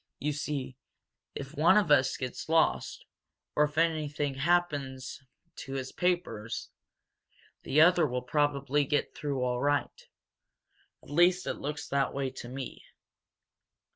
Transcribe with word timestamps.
"You 0.17 0.33
see, 0.33 0.77
if 1.35 1.53
one 1.55 1.77
of 1.77 1.91
us 1.91 2.17
gets 2.17 2.49
lost, 2.49 3.05
or 3.55 3.71
anything 3.77 4.33
happens 4.33 5.21
to 5.57 5.73
his 5.73 5.91
papers, 5.91 6.69
the 7.61 7.81
other 7.81 8.07
will 8.07 8.23
probably 8.23 8.83
get 8.83 9.13
through 9.15 9.43
all 9.43 9.61
right. 9.61 10.07
At 11.03 11.11
least 11.11 11.45
it 11.45 11.57
looks 11.59 11.87
that 11.89 12.15
way 12.15 12.31
to 12.31 12.49
me." 12.49 12.83